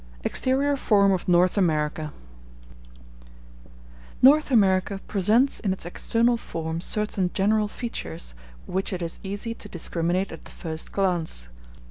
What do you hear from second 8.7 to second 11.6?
it is easy to discriminate at the first glance.